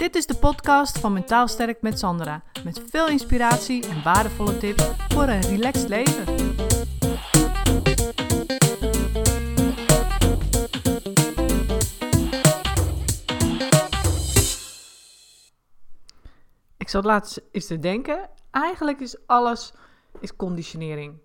Dit 0.00 0.14
is 0.14 0.26
de 0.26 0.34
podcast 0.34 0.98
van 0.98 1.12
Mentaal 1.12 1.48
Sterk 1.48 1.82
met 1.82 1.98
Sandra. 1.98 2.42
Met 2.64 2.82
veel 2.90 3.08
inspiratie 3.08 3.88
en 3.88 4.02
waardevolle 4.02 4.58
tips 4.58 4.84
voor 5.08 5.22
een 5.22 5.40
relaxed 5.40 5.88
leven. 5.88 6.22
Ik 16.76 16.88
zat 16.88 17.04
laatst 17.04 17.40
eens 17.52 17.66
te 17.66 17.78
denken. 17.78 18.28
Eigenlijk 18.50 19.00
is 19.00 19.26
alles 19.26 19.72
is 20.20 20.36
conditionering. 20.36 21.18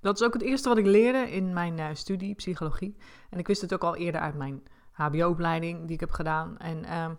Dat 0.00 0.20
is 0.20 0.26
ook 0.26 0.32
het 0.32 0.42
eerste 0.42 0.68
wat 0.68 0.78
ik 0.78 0.86
leerde 0.86 1.30
in 1.30 1.52
mijn 1.52 1.78
uh, 1.78 1.86
studie 1.92 2.34
psychologie. 2.34 2.96
En 3.30 3.38
ik 3.38 3.46
wist 3.46 3.60
het 3.60 3.74
ook 3.74 3.84
al 3.84 3.96
eerder 3.96 4.20
uit 4.20 4.34
mijn 4.34 4.62
HBO-opleiding 4.92 5.82
die 5.84 5.94
ik 5.94 6.00
heb 6.00 6.10
gedaan. 6.10 6.58
En, 6.58 6.82
uh, 6.84 7.10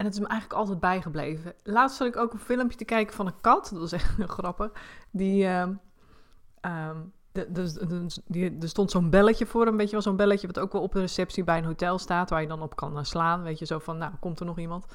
en 0.00 0.06
het 0.06 0.14
is 0.14 0.20
me 0.20 0.26
eigenlijk 0.26 0.60
altijd 0.60 0.80
bijgebleven. 0.80 1.54
Laatst 1.62 1.96
zat 1.96 2.06
ik 2.06 2.16
ook 2.16 2.32
een 2.32 2.38
filmpje 2.38 2.76
te 2.76 2.84
kijken 2.84 3.14
van 3.14 3.26
een 3.26 3.40
kat. 3.40 3.68
Dat 3.72 3.80
was 3.80 3.92
echt 3.92 4.14
grappig. 4.38 4.70
Die. 5.10 5.48
De, 7.32 7.52
de, 7.52 8.06
die, 8.26 8.58
er 8.60 8.68
stond 8.68 8.90
zo'n 8.90 9.10
belletje 9.10 9.46
voor 9.46 9.66
een 9.66 9.76
beetje 9.76 9.92
wel 9.92 10.02
zo'n 10.02 10.16
belletje 10.16 10.46
wat 10.46 10.58
ook 10.58 10.72
wel 10.72 10.82
op 10.82 10.92
de 10.92 11.00
receptie 11.00 11.44
bij 11.44 11.58
een 11.58 11.64
hotel 11.64 11.98
staat, 11.98 12.30
waar 12.30 12.40
je 12.40 12.48
dan 12.48 12.62
op 12.62 12.76
kan 12.76 12.98
eh, 12.98 13.04
slaan. 13.04 13.42
Weet 13.42 13.58
je, 13.58 13.66
zo 13.66 13.78
van, 13.78 13.98
nou, 13.98 14.12
komt 14.20 14.40
er 14.40 14.46
nog 14.46 14.58
iemand? 14.58 14.86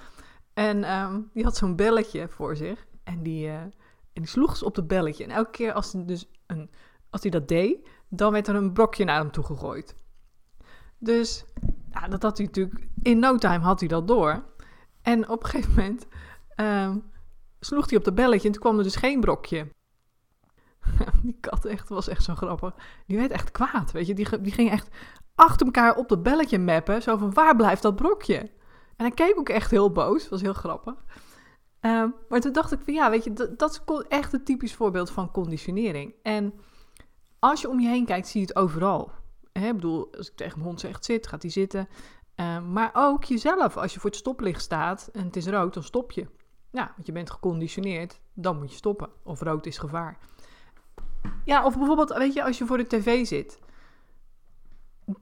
En 0.54 0.92
um, 0.92 1.30
die 1.34 1.44
had 1.44 1.58
zo'n 1.58 1.76
belletje 1.76 2.28
voor 2.28 2.56
zich. 2.56 2.86
En 3.04 3.24
die, 3.24 3.48
uh, 3.48 3.54
en 3.54 3.74
die 4.14 4.28
sloeg 4.28 4.58
ze 4.58 4.66
op 4.66 4.76
het 4.76 4.88
belletje. 4.88 5.24
En 5.24 5.30
elke 5.30 5.52
keer 5.52 5.74
als 5.74 5.94
hij, 5.94 6.06
dus 6.06 6.30
een, 6.46 6.70
als 7.10 7.22
dat 7.22 7.48
deed, 7.48 7.90
dan 8.10 8.32
werd 8.32 8.48
er 8.48 8.56
een 8.56 8.74
brokje 8.74 9.06
naar 9.06 9.20
hem 9.20 9.32
toe 9.32 9.44
gegooid. 9.44 9.96
Dus 10.98 11.46
dat 12.10 12.22
had 12.22 12.38
hij 12.38 12.46
natuurlijk, 12.46 12.88
in 13.02 13.20
no 13.20 13.38
time 13.38 13.64
had 13.64 13.80
hij 13.80 13.90
dat 13.90 14.08
door. 14.08 14.44
En 15.06 15.30
op 15.30 15.44
een 15.44 15.50
gegeven 15.50 15.74
moment 15.76 16.08
um, 16.56 17.12
sloeg 17.60 17.90
hij 17.90 17.98
op 17.98 18.04
dat 18.04 18.16
belletje 18.16 18.48
en 18.48 18.54
toen 18.54 18.62
kwam 18.62 18.78
er 18.78 18.84
dus 18.84 18.96
geen 18.96 19.20
brokje. 19.20 19.68
die 21.24 21.38
kat 21.40 21.66
echt, 21.66 21.90
was 21.90 22.08
echt 22.08 22.24
zo 22.24 22.36
grappig. 22.36 22.74
Die 23.06 23.18
werd 23.18 23.32
echt 23.32 23.52
kwaad, 23.52 23.92
weet 23.92 24.08
je. 24.08 24.14
Die, 24.14 24.42
die 24.42 24.52
ging 24.52 24.72
echt 24.72 24.90
achter 25.36 25.66
elkaar 25.66 25.96
op 25.96 26.10
dat 26.10 26.24
belletje 26.24 26.60
mappen. 26.60 27.02
Zo 27.02 27.18
van, 27.18 27.34
waar 27.34 27.56
blijft 27.56 27.82
dat 27.82 27.96
brokje? 27.96 28.38
En 28.96 29.06
hij 29.06 29.12
keek 29.12 29.38
ook 29.38 29.50
echt 29.50 29.72
heel 29.72 29.92
boos. 29.92 30.30
was 30.30 30.42
heel 30.42 30.54
grappig. 30.54 30.96
Um, 31.82 32.16
maar 32.30 32.40
toen 32.40 32.54
dacht 32.54 32.72
ik 32.72 32.80
van, 32.84 32.94
ja, 32.94 33.10
weet 33.10 33.24
je, 33.24 33.34
dat, 33.34 33.60
dat 33.60 33.72
is 33.72 34.04
echt 34.08 34.34
een 34.34 34.44
typisch 34.44 34.74
voorbeeld 34.74 35.12
van 35.12 35.32
conditionering. 35.32 36.14
En 36.22 36.54
als 37.40 37.62
je 37.62 37.70
om 37.70 37.80
je 37.80 37.88
heen 37.88 38.06
kijkt, 38.06 38.28
zie 38.28 38.42
je 38.42 38.48
het 38.48 38.56
overal. 38.56 39.12
Ik 39.52 39.74
bedoel, 39.76 40.16
als 40.18 40.30
ik 40.30 40.36
tegen 40.36 40.54
mijn 40.58 40.70
hond 40.70 40.80
zeg 40.80 40.98
zit, 41.00 41.28
gaat 41.28 41.42
hij 41.42 41.52
zitten. 41.52 41.88
Uh, 42.36 42.62
maar 42.62 42.92
ook 42.94 43.24
jezelf, 43.24 43.78
als 43.78 43.94
je 43.94 44.00
voor 44.00 44.10
het 44.10 44.20
stoplicht 44.20 44.62
staat 44.62 45.10
en 45.14 45.26
het 45.26 45.36
is 45.36 45.48
rood, 45.48 45.74
dan 45.74 45.84
stop 45.84 46.12
je. 46.12 46.28
Ja, 46.70 46.92
want 46.96 47.08
je 47.08 47.12
bent 47.14 47.30
geconditioneerd, 47.30 48.20
dan 48.34 48.58
moet 48.58 48.72
je 48.72 48.78
stoppen. 48.78 49.10
Of 49.24 49.42
rood 49.42 49.66
is 49.66 49.78
gevaar. 49.78 50.18
Ja, 51.46 51.66
of 51.66 51.78
bijvoorbeeld, 51.78 52.14
weet 52.14 52.34
je, 52.34 52.44
als 52.44 52.58
je 52.58 52.66
voor 52.66 52.78
de 52.78 52.88
tv 52.88 53.26
zit. 53.26 53.60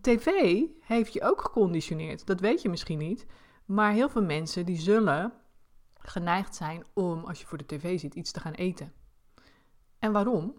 TV 0.01 0.61
heeft 0.79 1.13
je 1.13 1.23
ook 1.23 1.41
geconditioneerd. 1.41 2.25
Dat 2.25 2.39
weet 2.39 2.61
je 2.61 2.69
misschien 2.69 2.97
niet. 2.97 3.25
Maar 3.65 3.91
heel 3.91 4.09
veel 4.09 4.23
mensen 4.23 4.65
die 4.65 4.79
zullen 4.79 5.33
geneigd 5.97 6.55
zijn 6.55 6.85
om, 6.93 7.23
als 7.23 7.39
je 7.39 7.47
voor 7.47 7.57
de 7.57 7.65
tv 7.65 7.99
zit, 7.99 8.15
iets 8.15 8.31
te 8.31 8.39
gaan 8.39 8.53
eten. 8.53 8.93
En 9.99 10.11
waarom? 10.11 10.53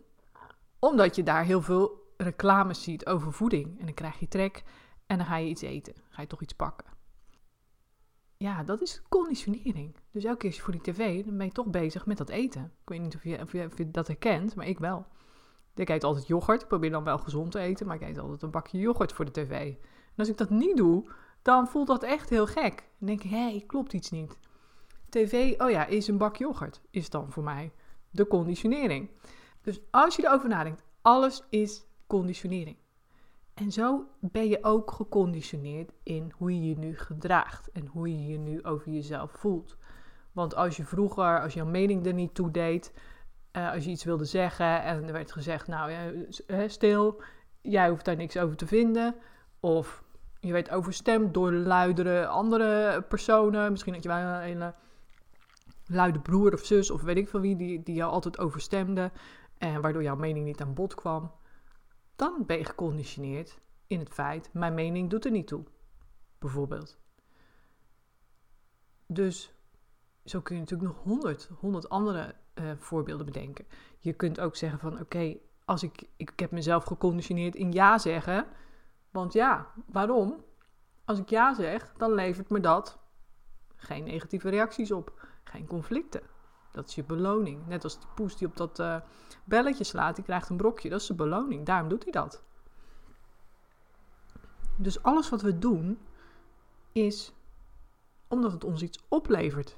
Omdat 0.78 1.16
je 1.16 1.22
daar 1.22 1.44
heel 1.44 1.62
veel 1.62 2.12
reclames 2.16 2.82
ziet 2.82 3.06
over 3.06 3.32
voeding. 3.32 3.78
En 3.78 3.84
dan 3.84 3.94
krijg 3.94 4.18
je 4.18 4.28
trek 4.28 4.62
en 5.06 5.16
dan 5.16 5.26
ga 5.26 5.36
je 5.36 5.48
iets 5.48 5.62
eten. 5.62 5.94
Ga 6.08 6.22
je 6.22 6.28
toch 6.28 6.42
iets 6.42 6.52
pakken. 6.54 6.86
Ja, 8.36 8.62
dat 8.62 8.80
is 8.80 9.02
conditionering. 9.08 9.96
Dus 10.10 10.24
elke 10.24 10.38
keer 10.38 10.48
als 10.48 10.56
je 10.56 10.62
voor 10.62 10.72
die 10.72 10.92
tv, 10.92 11.24
dan 11.24 11.36
ben 11.36 11.46
je 11.46 11.52
toch 11.52 11.66
bezig 11.66 12.06
met 12.06 12.16
dat 12.16 12.28
eten. 12.28 12.64
Ik 12.64 12.88
weet 12.88 13.00
niet 13.00 13.14
of 13.14 13.24
je, 13.24 13.40
of 13.40 13.78
je, 13.78 13.90
dat 13.90 14.06
herkent, 14.06 14.54
maar 14.54 14.66
ik 14.66 14.78
wel. 14.78 15.06
Ik 15.74 15.88
eet 15.88 16.04
altijd 16.04 16.26
yoghurt. 16.26 16.62
Ik 16.62 16.68
probeer 16.68 16.90
dan 16.90 17.04
wel 17.04 17.18
gezond 17.18 17.50
te 17.50 17.58
eten, 17.58 17.86
maar 17.86 17.96
ik 17.96 18.08
eet 18.08 18.18
altijd 18.18 18.42
een 18.42 18.50
bakje 18.50 18.78
yoghurt 18.78 19.12
voor 19.12 19.24
de 19.24 19.30
tv. 19.30 19.50
En 19.80 20.16
als 20.16 20.28
ik 20.28 20.36
dat 20.36 20.50
niet 20.50 20.76
doe, 20.76 21.10
dan 21.42 21.68
voelt 21.68 21.86
dat 21.86 22.02
echt 22.02 22.30
heel 22.30 22.46
gek. 22.46 22.88
Dan 22.98 23.08
denk 23.08 23.22
ik, 23.22 23.30
hé, 23.30 23.64
klopt 23.66 23.92
iets 23.92 24.10
niet. 24.10 24.38
TV, 25.08 25.60
oh 25.60 25.70
ja, 25.70 25.86
is 25.86 26.08
een 26.08 26.18
bak 26.18 26.36
yoghurt. 26.36 26.80
Is 26.90 27.10
dan 27.10 27.32
voor 27.32 27.42
mij 27.42 27.72
de 28.10 28.26
conditionering. 28.26 29.10
Dus 29.62 29.80
als 29.90 30.16
je 30.16 30.26
erover 30.26 30.48
nadenkt, 30.48 30.82
alles 31.02 31.42
is 31.48 31.86
conditionering. 32.06 32.76
En 33.54 33.72
zo 33.72 34.06
ben 34.20 34.48
je 34.48 34.58
ook 34.62 34.90
geconditioneerd 34.90 35.92
in 36.02 36.32
hoe 36.36 36.54
je 36.54 36.68
je 36.68 36.78
nu 36.78 36.98
gedraagt 36.98 37.70
en 37.72 37.86
hoe 37.86 38.08
je 38.08 38.26
je 38.26 38.38
nu 38.38 38.62
over 38.62 38.92
jezelf 38.92 39.30
voelt. 39.30 39.76
Want 40.32 40.54
als 40.54 40.76
je 40.76 40.84
vroeger, 40.84 41.40
als 41.40 41.54
jouw 41.54 41.66
mening 41.66 42.06
er 42.06 42.12
niet 42.12 42.34
toe 42.34 42.50
deed, 42.50 42.92
uh, 43.52 43.72
als 43.72 43.84
je 43.84 43.90
iets 43.90 44.04
wilde 44.04 44.24
zeggen 44.24 44.82
en 44.82 45.06
er 45.06 45.12
werd 45.12 45.32
gezegd, 45.32 45.66
nou 45.66 45.90
ja, 45.90 46.68
stil, 46.68 47.22
jij 47.60 47.88
hoeft 47.88 48.04
daar 48.04 48.16
niks 48.16 48.36
over 48.36 48.56
te 48.56 48.66
vinden. 48.66 49.14
Of 49.60 50.04
je 50.40 50.52
werd 50.52 50.70
overstemd 50.70 51.34
door 51.34 51.52
luidere 51.52 52.26
andere 52.26 53.02
personen. 53.08 53.70
Misschien 53.70 53.92
dat 53.92 54.02
je 54.02 54.08
wel 54.08 54.18
een 54.18 54.40
hele 54.40 54.74
luide 55.86 56.20
broer 56.20 56.52
of 56.52 56.64
zus 56.64 56.90
of 56.90 57.02
weet 57.02 57.16
ik 57.16 57.28
veel 57.28 57.40
wie, 57.40 57.56
die, 57.56 57.82
die 57.82 57.94
jou 57.94 58.12
altijd 58.12 58.38
overstemde. 58.38 59.10
En 59.58 59.80
waardoor 59.80 60.02
jouw 60.02 60.16
mening 60.16 60.44
niet 60.44 60.60
aan 60.60 60.74
bod 60.74 60.94
kwam 60.94 61.30
dan 62.16 62.46
ben 62.46 62.58
je 62.58 62.64
geconditioneerd 62.64 63.58
in 63.86 63.98
het 63.98 64.08
feit, 64.08 64.50
mijn 64.52 64.74
mening 64.74 65.10
doet 65.10 65.24
er 65.24 65.30
niet 65.30 65.46
toe. 65.46 65.64
Bijvoorbeeld. 66.38 66.98
Dus 69.06 69.54
zo 70.24 70.40
kun 70.40 70.54
je 70.54 70.60
natuurlijk 70.60 70.90
nog 70.92 71.02
honderd, 71.02 71.50
honderd 71.58 71.88
andere 71.88 72.34
uh, 72.54 72.70
voorbeelden 72.76 73.26
bedenken. 73.26 73.66
Je 73.98 74.12
kunt 74.12 74.40
ook 74.40 74.56
zeggen 74.56 74.78
van 74.78 75.00
oké, 75.00 75.36
als 75.64 75.82
ik, 75.82 76.08
ik 76.16 76.32
heb 76.36 76.50
mezelf 76.50 76.84
geconditioneerd 76.84 77.54
in 77.54 77.72
ja 77.72 77.98
zeggen. 77.98 78.46
Want 79.10 79.32
ja, 79.32 79.72
waarom? 79.86 80.44
Als 81.04 81.18
ik 81.18 81.28
ja 81.28 81.54
zeg, 81.54 81.92
dan 81.96 82.12
levert 82.12 82.50
me 82.50 82.60
dat 82.60 82.98
geen 83.76 84.04
negatieve 84.04 84.48
reacties 84.48 84.92
op, 84.92 85.26
geen 85.44 85.66
conflicten. 85.66 86.22
Dat 86.74 86.88
is 86.88 86.94
je 86.94 87.04
beloning. 87.04 87.66
Net 87.66 87.84
als 87.84 87.98
die 87.98 88.08
poes 88.14 88.36
die 88.36 88.46
op 88.46 88.56
dat 88.56 88.78
uh, 88.78 88.96
belletje 89.44 89.84
slaat, 89.84 90.14
die 90.14 90.24
krijgt 90.24 90.48
een 90.48 90.56
brokje. 90.56 90.88
Dat 90.88 91.00
is 91.00 91.06
zijn 91.06 91.18
beloning. 91.18 91.66
Daarom 91.66 91.88
doet 91.88 92.02
hij 92.02 92.12
dat. 92.12 92.42
Dus 94.76 95.02
alles 95.02 95.28
wat 95.28 95.42
we 95.42 95.58
doen 95.58 95.98
is 96.92 97.32
omdat 98.28 98.52
het 98.52 98.64
ons 98.64 98.82
iets 98.82 99.04
oplevert. 99.08 99.76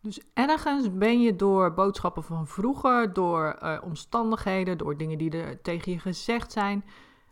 Dus 0.00 0.20
ergens 0.34 0.96
ben 0.96 1.20
je 1.20 1.36
door 1.36 1.74
boodschappen 1.74 2.22
van 2.22 2.46
vroeger, 2.46 3.12
door 3.12 3.58
uh, 3.62 3.78
omstandigheden, 3.84 4.78
door 4.78 4.96
dingen 4.96 5.18
die 5.18 5.30
er 5.30 5.62
tegen 5.62 5.92
je 5.92 5.98
gezegd 5.98 6.52
zijn, 6.52 6.84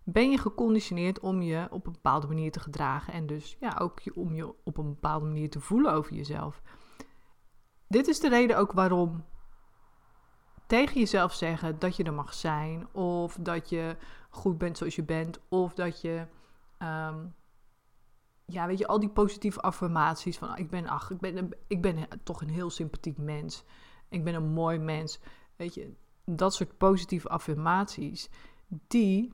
ben 0.04 0.30
je 0.30 0.38
geconditioneerd 0.38 1.20
om 1.20 1.42
je 1.42 1.66
op 1.70 1.86
een 1.86 1.92
bepaalde 1.92 2.26
manier 2.26 2.50
te 2.50 2.60
gedragen 2.60 3.12
en 3.12 3.26
dus 3.26 3.56
ja, 3.60 3.76
ook 3.80 4.00
om 4.14 4.34
je 4.34 4.54
op 4.64 4.76
een 4.76 4.88
bepaalde 4.88 5.26
manier 5.26 5.50
te 5.50 5.60
voelen 5.60 5.92
over 5.92 6.14
jezelf. 6.14 6.62
Dit 7.90 8.08
is 8.08 8.20
de 8.20 8.28
reden 8.28 8.58
ook 8.58 8.72
waarom 8.72 9.24
tegen 10.66 10.98
jezelf 11.00 11.32
zeggen 11.32 11.78
dat 11.78 11.96
je 11.96 12.04
er 12.04 12.12
mag 12.12 12.34
zijn, 12.34 12.94
of 12.94 13.36
dat 13.40 13.68
je 13.68 13.96
goed 14.28 14.58
bent 14.58 14.78
zoals 14.78 14.96
je 14.96 15.02
bent, 15.02 15.40
of 15.48 15.74
dat 15.74 16.00
je, 16.00 16.26
um, 16.78 17.34
ja, 18.44 18.66
weet 18.66 18.78
je, 18.78 18.86
al 18.86 19.00
die 19.00 19.08
positieve 19.08 19.60
affirmaties 19.60 20.38
van 20.38 20.56
ik 20.56 20.70
ben, 20.70 20.86
ach, 20.86 21.10
ik 21.10 21.20
ben, 21.20 21.48
ik 21.66 21.82
ben 21.82 22.08
toch 22.22 22.40
een 22.40 22.50
heel 22.50 22.70
sympathiek 22.70 23.18
mens, 23.18 23.64
ik 24.08 24.24
ben 24.24 24.34
een 24.34 24.52
mooi 24.52 24.78
mens, 24.78 25.20
weet 25.56 25.74
je, 25.74 25.94
dat 26.24 26.54
soort 26.54 26.78
positieve 26.78 27.28
affirmaties, 27.28 28.30
die 28.66 29.32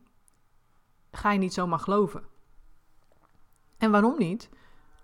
ga 1.11 1.33
je 1.33 1.39
niet 1.39 1.55
zomaar 1.55 1.79
geloven. 1.79 2.25
En 3.79 3.91
waarom 3.91 4.19
niet? 4.19 4.49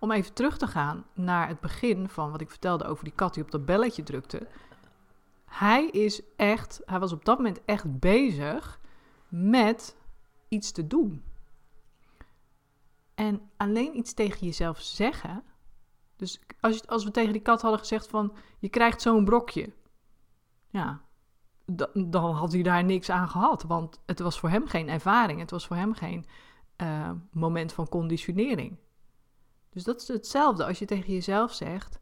Om 0.02 0.10
even 0.10 0.32
terug 0.32 0.58
te 0.58 0.66
gaan 0.66 1.06
naar 1.14 1.48
het 1.48 1.60
begin 1.60 2.08
van 2.08 2.30
wat 2.30 2.40
ik 2.40 2.50
vertelde 2.50 2.84
over 2.84 3.04
die 3.04 3.12
kat 3.12 3.34
die 3.34 3.42
op 3.42 3.50
dat 3.50 3.64
belletje 3.64 4.02
drukte. 4.02 4.48
Hij 5.44 5.86
is 5.86 6.22
echt, 6.36 6.80
hij 6.84 6.98
was 6.98 7.12
op 7.12 7.24
dat 7.24 7.36
moment 7.36 7.64
echt 7.64 7.98
bezig 7.98 8.80
met 9.28 9.96
iets 10.48 10.72
te 10.72 10.86
doen. 10.86 11.24
En 13.14 13.50
alleen 13.56 13.96
iets 13.96 14.14
tegen 14.14 14.46
jezelf 14.46 14.80
zeggen. 14.80 15.44
Dus 16.16 16.40
als, 16.60 16.86
als 16.86 17.04
we 17.04 17.10
tegen 17.10 17.32
die 17.32 17.42
kat 17.42 17.62
hadden 17.62 17.80
gezegd 17.80 18.06
van 18.06 18.34
je 18.58 18.68
krijgt 18.68 19.02
zo'n 19.02 19.24
brokje. 19.24 19.72
Ja, 20.70 21.00
dan 21.94 22.34
had 22.34 22.52
hij 22.52 22.62
daar 22.62 22.84
niks 22.84 23.10
aan 23.10 23.28
gehad. 23.28 23.62
Want 23.62 24.00
het 24.06 24.18
was 24.18 24.38
voor 24.38 24.48
hem 24.48 24.66
geen 24.66 24.88
ervaring. 24.88 25.40
Het 25.40 25.50
was 25.50 25.66
voor 25.66 25.76
hem 25.76 25.94
geen 25.94 26.26
uh, 26.76 27.10
moment 27.30 27.72
van 27.72 27.88
conditionering. 27.88 28.78
Dus 29.72 29.84
dat 29.84 30.00
is 30.00 30.08
hetzelfde 30.08 30.64
als 30.64 30.78
je 30.78 30.84
tegen 30.84 31.12
jezelf 31.12 31.52
zegt: 31.52 32.00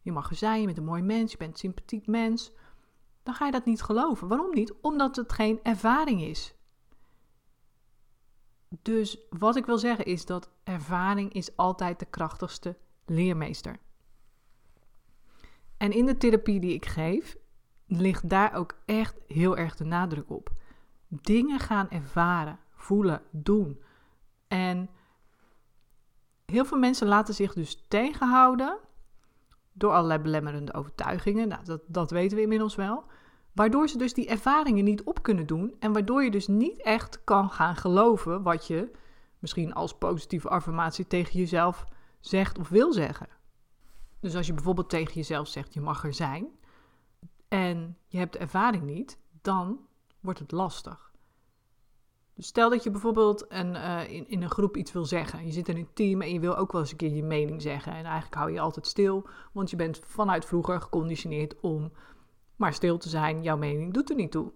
Je 0.00 0.12
mag 0.12 0.30
er 0.30 0.36
zijn, 0.36 0.60
je 0.60 0.66
bent 0.66 0.78
een 0.78 0.84
mooi 0.84 1.02
mens, 1.02 1.32
je 1.32 1.38
bent 1.38 1.52
een 1.52 1.58
sympathiek 1.58 2.06
mens. 2.06 2.52
Dan 3.22 3.34
ga 3.34 3.46
je 3.46 3.52
dat 3.52 3.64
niet 3.64 3.82
geloven. 3.82 4.28
Waarom 4.28 4.54
niet? 4.54 4.72
Omdat 4.80 5.16
het 5.16 5.32
geen 5.32 5.60
ervaring 5.62 6.22
is. 6.22 6.54
Dus 8.82 9.18
wat 9.30 9.56
ik 9.56 9.66
wil 9.66 9.78
zeggen 9.78 10.04
is 10.04 10.24
dat 10.24 10.50
ervaring 10.64 11.32
is 11.32 11.56
altijd 11.56 11.98
de 11.98 12.06
krachtigste 12.06 12.76
leermeester. 13.06 13.78
En 15.76 15.92
in 15.92 16.06
de 16.06 16.16
therapie 16.16 16.60
die 16.60 16.74
ik 16.74 16.86
geef, 16.86 17.36
ligt 17.86 18.28
daar 18.28 18.54
ook 18.54 18.78
echt 18.84 19.16
heel 19.26 19.56
erg 19.56 19.76
de 19.76 19.84
nadruk 19.84 20.30
op. 20.30 20.50
Dingen 21.08 21.58
gaan 21.58 21.90
ervaren, 21.90 22.58
voelen, 22.70 23.22
doen. 23.30 23.82
En 24.46 24.90
heel 26.52 26.64
veel 26.64 26.78
mensen 26.78 27.06
laten 27.06 27.34
zich 27.34 27.52
dus 27.52 27.84
tegenhouden 27.88 28.78
door 29.72 29.92
allerlei 29.92 30.20
belemmerende 30.20 30.74
overtuigingen. 30.74 31.48
Nou, 31.48 31.64
dat, 31.64 31.80
dat 31.86 32.10
weten 32.10 32.36
we 32.36 32.42
inmiddels 32.42 32.74
wel. 32.74 33.04
Waardoor 33.52 33.88
ze 33.88 33.98
dus 33.98 34.14
die 34.14 34.28
ervaringen 34.28 34.84
niet 34.84 35.02
op 35.02 35.22
kunnen 35.22 35.46
doen. 35.46 35.74
En 35.78 35.92
waardoor 35.92 36.24
je 36.24 36.30
dus 36.30 36.46
niet 36.46 36.82
echt 36.82 37.24
kan 37.24 37.50
gaan 37.50 37.76
geloven 37.76 38.42
wat 38.42 38.66
je 38.66 38.90
misschien 39.38 39.74
als 39.74 39.98
positieve 39.98 40.48
affirmatie 40.48 41.06
tegen 41.06 41.38
jezelf 41.38 41.84
zegt 42.20 42.58
of 42.58 42.68
wil 42.68 42.92
zeggen. 42.92 43.28
Dus 44.20 44.34
als 44.34 44.46
je 44.46 44.54
bijvoorbeeld 44.54 44.90
tegen 44.90 45.14
jezelf 45.14 45.48
zegt 45.48 45.74
je 45.74 45.80
mag 45.80 46.04
er 46.04 46.14
zijn 46.14 46.48
en 47.48 47.96
je 48.06 48.18
hebt 48.18 48.32
de 48.32 48.38
ervaring 48.38 48.82
niet, 48.82 49.18
dan 49.42 49.78
wordt 50.20 50.38
het 50.38 50.52
lastig. 50.52 51.07
Dus 52.38 52.46
stel 52.46 52.70
dat 52.70 52.82
je 52.82 52.90
bijvoorbeeld 52.90 53.44
een, 53.48 53.74
uh, 53.74 54.10
in, 54.10 54.28
in 54.28 54.42
een 54.42 54.50
groep 54.50 54.76
iets 54.76 54.92
wil 54.92 55.04
zeggen. 55.04 55.46
Je 55.46 55.52
zit 55.52 55.68
in 55.68 55.76
een 55.76 55.92
team 55.92 56.22
en 56.22 56.32
je 56.32 56.40
wil 56.40 56.56
ook 56.56 56.72
wel 56.72 56.80
eens 56.80 56.90
een 56.90 56.96
keer 56.96 57.14
je 57.14 57.22
mening 57.22 57.62
zeggen. 57.62 57.92
En 57.92 58.04
eigenlijk 58.04 58.34
hou 58.34 58.52
je 58.52 58.60
altijd 58.60 58.86
stil, 58.86 59.28
want 59.52 59.70
je 59.70 59.76
bent 59.76 60.00
vanuit 60.04 60.44
vroeger 60.44 60.80
geconditioneerd 60.80 61.60
om 61.60 61.92
maar 62.56 62.74
stil 62.74 62.98
te 62.98 63.08
zijn. 63.08 63.42
Jouw 63.42 63.56
mening 63.56 63.94
doet 63.94 64.10
er 64.10 64.16
niet 64.16 64.30
toe. 64.30 64.52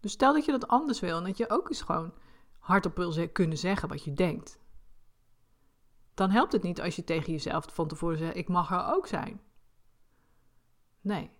Dus 0.00 0.12
stel 0.12 0.32
dat 0.32 0.44
je 0.44 0.50
dat 0.50 0.68
anders 0.68 1.00
wil 1.00 1.16
en 1.16 1.24
dat 1.24 1.36
je 1.36 1.50
ook 1.50 1.68
eens 1.68 1.82
gewoon 1.82 2.12
hardop 2.58 2.96
wil 2.96 3.28
kunnen 3.32 3.58
zeggen 3.58 3.88
wat 3.88 4.04
je 4.04 4.12
denkt. 4.12 4.58
Dan 6.14 6.30
helpt 6.30 6.52
het 6.52 6.62
niet 6.62 6.80
als 6.80 6.96
je 6.96 7.04
tegen 7.04 7.32
jezelf 7.32 7.66
van 7.72 7.88
tevoren 7.88 8.18
zegt: 8.18 8.36
Ik 8.36 8.48
mag 8.48 8.70
er 8.70 8.94
ook 8.94 9.06
zijn. 9.06 9.40
Nee. 11.00 11.30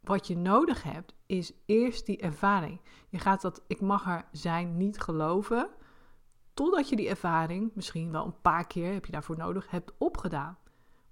Wat 0.00 0.26
je 0.26 0.36
nodig 0.36 0.82
hebt, 0.82 1.14
is 1.26 1.52
eerst 1.66 2.06
die 2.06 2.18
ervaring. 2.18 2.80
Je 3.08 3.18
gaat 3.18 3.40
dat 3.40 3.62
ik 3.66 3.80
mag 3.80 4.06
er 4.06 4.24
zijn 4.32 4.76
niet 4.76 5.00
geloven, 5.00 5.70
totdat 6.54 6.88
je 6.88 6.96
die 6.96 7.08
ervaring, 7.08 7.70
misschien 7.74 8.12
wel 8.12 8.24
een 8.24 8.40
paar 8.40 8.66
keer 8.66 8.92
heb 8.92 9.06
je 9.06 9.12
daarvoor 9.12 9.36
nodig, 9.36 9.70
hebt 9.70 9.92
opgedaan. 9.98 10.58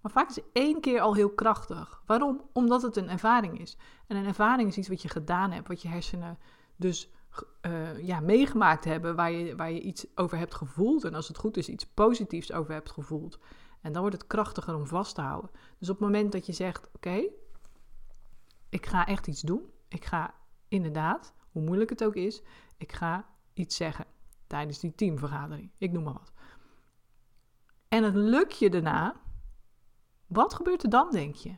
Maar 0.00 0.12
vaak 0.12 0.28
is 0.28 0.40
één 0.52 0.80
keer 0.80 1.00
al 1.00 1.14
heel 1.14 1.30
krachtig. 1.30 2.02
Waarom? 2.06 2.40
Omdat 2.52 2.82
het 2.82 2.96
een 2.96 3.08
ervaring 3.08 3.60
is. 3.60 3.76
En 4.06 4.16
een 4.16 4.26
ervaring 4.26 4.68
is 4.68 4.76
iets 4.76 4.88
wat 4.88 5.02
je 5.02 5.08
gedaan 5.08 5.50
hebt, 5.50 5.68
wat 5.68 5.82
je 5.82 5.88
hersenen 5.88 6.38
dus 6.76 7.10
uh, 7.66 8.06
ja, 8.06 8.20
meegemaakt 8.20 8.84
hebben, 8.84 9.16
waar 9.16 9.32
je, 9.32 9.56
waar 9.56 9.70
je 9.70 9.80
iets 9.80 10.06
over 10.14 10.38
hebt 10.38 10.54
gevoeld. 10.54 11.04
En 11.04 11.14
als 11.14 11.28
het 11.28 11.38
goed 11.38 11.56
is, 11.56 11.68
iets 11.68 11.86
positiefs 11.86 12.52
over 12.52 12.72
hebt 12.72 12.90
gevoeld. 12.90 13.38
En 13.80 13.92
dan 13.92 14.00
wordt 14.00 14.16
het 14.16 14.26
krachtiger 14.26 14.74
om 14.74 14.86
vast 14.86 15.14
te 15.14 15.20
houden. 15.20 15.50
Dus 15.78 15.88
op 15.88 15.98
het 15.98 16.04
moment 16.04 16.32
dat 16.32 16.46
je 16.46 16.52
zegt: 16.52 16.88
Oké, 16.94 17.22
ik 18.68 18.86
ga 18.86 19.06
echt 19.06 19.26
iets 19.26 19.40
doen. 19.40 19.72
Ik 19.88 20.04
ga 20.04 20.34
inderdaad, 20.68 21.34
hoe 21.50 21.62
moeilijk 21.62 21.90
het 21.90 22.04
ook 22.04 22.14
is, 22.14 22.42
ik 22.76 22.92
ga 22.92 23.26
iets 23.54 23.76
zeggen 23.76 24.06
tijdens 24.46 24.78
die 24.78 24.94
teamvergadering. 24.94 25.70
Ik 25.78 25.92
noem 25.92 26.02
maar 26.02 26.12
wat. 26.12 26.32
En 27.88 28.04
het 28.04 28.14
lukt 28.14 28.58
je 28.58 28.70
daarna. 28.70 29.20
Wat 30.26 30.54
gebeurt 30.54 30.82
er 30.82 30.90
dan, 30.90 31.10
denk 31.10 31.34
je? 31.34 31.56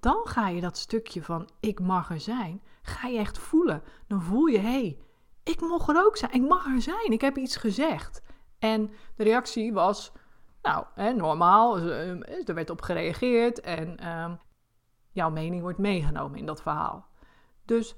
Dan 0.00 0.26
ga 0.26 0.48
je 0.48 0.60
dat 0.60 0.78
stukje 0.78 1.22
van 1.22 1.48
ik 1.60 1.80
mag 1.80 2.10
er 2.10 2.20
zijn, 2.20 2.62
ga 2.82 3.08
je 3.08 3.18
echt 3.18 3.38
voelen. 3.38 3.82
Dan 4.06 4.22
voel 4.22 4.46
je, 4.46 4.58
hé, 4.58 4.68
hey, 4.68 4.98
ik 5.42 5.60
mag 5.60 5.88
er 5.88 6.04
ook 6.04 6.16
zijn. 6.16 6.32
Ik 6.32 6.48
mag 6.48 6.66
er 6.66 6.82
zijn. 6.82 7.12
Ik 7.12 7.20
heb 7.20 7.36
iets 7.36 7.56
gezegd. 7.56 8.22
En 8.58 8.90
de 9.16 9.24
reactie 9.24 9.72
was, 9.72 10.12
nou, 10.62 10.84
hè, 10.94 11.12
normaal. 11.12 11.78
Er 11.78 12.54
werd 12.54 12.70
op 12.70 12.82
gereageerd 12.82 13.60
en 13.60 13.96
ehm, 13.96 14.34
jouw 15.10 15.30
mening 15.30 15.62
wordt 15.62 15.78
meegenomen 15.78 16.38
in 16.38 16.46
dat 16.46 16.62
verhaal. 16.62 17.06
Dus 17.64 17.96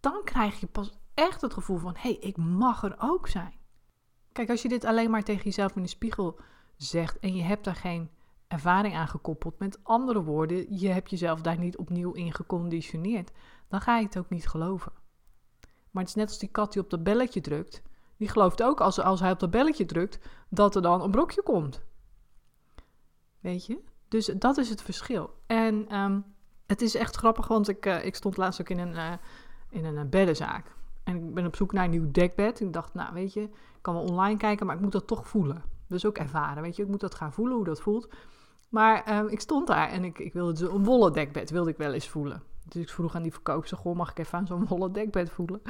dan 0.00 0.20
krijg 0.24 0.60
je 0.60 0.66
pas 0.66 0.98
echt 1.14 1.40
het 1.40 1.52
gevoel 1.52 1.78
van: 1.78 1.94
hé, 1.94 2.00
hey, 2.00 2.16
ik 2.20 2.36
mag 2.36 2.82
er 2.82 2.96
ook 2.98 3.28
zijn. 3.28 3.54
Kijk, 4.32 4.50
als 4.50 4.62
je 4.62 4.68
dit 4.68 4.84
alleen 4.84 5.10
maar 5.10 5.22
tegen 5.22 5.44
jezelf 5.44 5.76
in 5.76 5.82
de 5.82 5.88
spiegel 5.88 6.38
zegt 6.76 7.18
en 7.18 7.36
je 7.36 7.42
hebt 7.42 7.64
daar 7.64 7.74
geen 7.74 8.10
ervaring 8.48 8.94
aan 8.94 9.08
gekoppeld, 9.08 9.58
met 9.58 9.78
andere 9.82 10.22
woorden, 10.22 10.78
je 10.78 10.88
hebt 10.88 11.10
jezelf 11.10 11.40
daar 11.40 11.58
niet 11.58 11.76
opnieuw 11.76 12.12
in 12.12 12.32
geconditioneerd, 12.32 13.30
dan 13.68 13.80
ga 13.80 13.98
je 13.98 14.04
het 14.04 14.18
ook 14.18 14.30
niet 14.30 14.48
geloven. 14.48 14.92
Maar 15.90 16.02
het 16.02 16.08
is 16.08 16.14
net 16.14 16.28
als 16.28 16.38
die 16.38 16.48
kat 16.48 16.72
die 16.72 16.82
op 16.82 16.90
dat 16.90 17.02
belletje 17.02 17.40
drukt. 17.40 17.82
Die 18.16 18.28
gelooft 18.28 18.62
ook 18.62 18.80
als, 18.80 19.00
als 19.00 19.20
hij 19.20 19.30
op 19.30 19.40
dat 19.40 19.50
belletje 19.50 19.84
drukt 19.84 20.18
dat 20.48 20.74
er 20.74 20.82
dan 20.82 21.02
een 21.02 21.10
brokje 21.10 21.42
komt. 21.42 21.82
Weet 23.40 23.66
je? 23.66 23.84
Dus 24.08 24.26
dat 24.26 24.56
is 24.56 24.68
het 24.68 24.82
verschil. 24.82 25.30
En 25.46 25.96
um, 25.98 26.24
het 26.66 26.82
is 26.82 26.94
echt 26.94 27.16
grappig, 27.16 27.48
want 27.48 27.68
ik, 27.68 27.86
uh, 27.86 28.04
ik 28.04 28.14
stond 28.14 28.36
laatst 28.36 28.60
ook 28.60 28.68
in 28.68 28.78
een, 28.78 28.94
uh, 28.94 29.12
in 29.70 29.84
een 29.84 29.94
uh, 29.94 30.04
beddenzaak. 30.10 30.74
En 31.04 31.16
ik 31.16 31.34
ben 31.34 31.46
op 31.46 31.56
zoek 31.56 31.72
naar 31.72 31.84
een 31.84 31.90
nieuw 31.90 32.10
dekbed. 32.10 32.60
Ik 32.60 32.72
dacht, 32.72 32.94
nou 32.94 33.14
weet 33.14 33.32
je, 33.32 33.42
ik 33.42 33.50
kan 33.80 33.94
wel 33.94 34.02
online 34.02 34.38
kijken, 34.38 34.66
maar 34.66 34.74
ik 34.74 34.82
moet 34.82 34.92
dat 34.92 35.06
toch 35.06 35.28
voelen. 35.28 35.62
Dus 35.86 36.06
ook 36.06 36.18
ervaren, 36.18 36.62
weet 36.62 36.76
je. 36.76 36.82
Ik 36.82 36.88
moet 36.88 37.00
dat 37.00 37.14
gaan 37.14 37.32
voelen, 37.32 37.56
hoe 37.56 37.64
dat 37.64 37.80
voelt. 37.80 38.08
Maar 38.68 39.04
ehm, 39.04 39.26
ik 39.26 39.40
stond 39.40 39.66
daar 39.66 39.88
en 39.88 40.04
ik, 40.04 40.18
ik 40.18 40.32
wilde 40.32 40.52
dus 40.52 40.70
een 40.70 40.84
wollen 40.84 41.12
dekbed, 41.12 41.50
wilde 41.50 41.70
ik 41.70 41.76
wel 41.76 41.92
eens 41.92 42.08
voelen. 42.08 42.42
Dus 42.68 42.82
ik 42.82 42.88
vroeg 42.88 43.14
aan 43.14 43.22
die 43.22 43.32
verkoopster, 43.32 43.78
goh, 43.78 43.96
mag 43.96 44.10
ik 44.10 44.18
even 44.18 44.38
aan 44.38 44.46
zo'n 44.46 44.66
wollen 44.68 44.92
dekbed 44.92 45.30
voelen? 45.30 45.60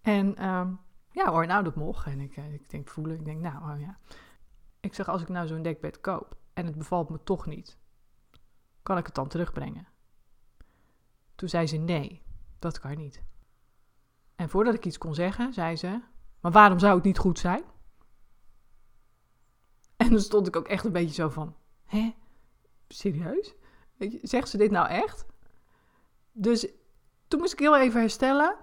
En 0.00 0.48
um, 0.48 0.78
ja 1.10 1.30
hoor, 1.30 1.46
nou 1.46 1.64
dat 1.64 1.74
mocht. 1.74 2.06
En 2.06 2.20
ik, 2.20 2.36
ik 2.36 2.70
denk 2.70 2.88
voelen, 2.88 3.16
ik 3.16 3.24
denk 3.24 3.40
nou, 3.40 3.56
oh 3.56 3.80
ja. 3.80 3.98
Ik 4.80 4.94
zeg, 4.94 5.08
als 5.08 5.22
ik 5.22 5.28
nou 5.28 5.46
zo'n 5.46 5.62
dekbed 5.62 6.00
koop 6.00 6.36
en 6.56 6.66
het 6.66 6.78
bevalt 6.78 7.08
me 7.08 7.22
toch 7.22 7.46
niet, 7.46 7.78
kan 8.82 8.98
ik 8.98 9.06
het 9.06 9.14
dan 9.14 9.28
terugbrengen? 9.28 9.88
Toen 11.34 11.48
zei 11.48 11.66
ze: 11.66 11.76
Nee, 11.76 12.22
dat 12.58 12.78
kan 12.78 12.96
niet. 12.96 13.22
En 14.36 14.48
voordat 14.48 14.74
ik 14.74 14.84
iets 14.84 14.98
kon 14.98 15.14
zeggen, 15.14 15.52
zei 15.52 15.76
ze: 15.76 16.00
Maar 16.40 16.52
waarom 16.52 16.78
zou 16.78 16.94
het 16.94 17.04
niet 17.04 17.18
goed 17.18 17.38
zijn? 17.38 17.62
En 19.96 20.10
dan 20.10 20.20
stond 20.20 20.46
ik 20.46 20.56
ook 20.56 20.68
echt 20.68 20.84
een 20.84 20.92
beetje 20.92 21.14
zo 21.14 21.28
van: 21.28 21.56
Hè? 21.84 22.14
Serieus? 22.88 23.54
zegt 24.22 24.48
ze 24.48 24.56
dit 24.56 24.70
nou 24.70 24.88
echt? 24.88 25.26
Dus 26.32 26.72
toen 27.28 27.40
moest 27.40 27.52
ik 27.52 27.58
heel 27.58 27.78
even 27.78 28.00
herstellen. 28.00 28.56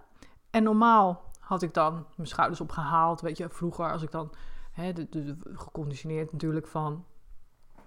En 0.50 0.64
normaal 0.64 1.32
had 1.40 1.62
ik 1.62 1.74
dan 1.74 2.08
mijn 2.16 2.28
schouders 2.28 2.62
opgehaald. 2.62 3.22
Weet 3.22 3.38
je, 3.38 3.50
vroeger 3.50 3.92
als 3.92 4.02
ik 4.02 4.12
dan 4.12 4.34
geconditioneerd 5.54 6.32
natuurlijk 6.32 6.68
van. 6.68 7.06